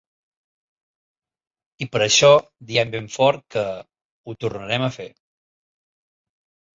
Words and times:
I 1.85 1.87
per 1.95 1.99
això 2.05 2.29
diem 2.71 2.93
ben 2.95 3.09
fort 3.15 3.43
que 3.57 3.65
Ho 4.31 4.35
tornarem 4.45 4.87
a 4.87 4.89
fer. 4.97 5.07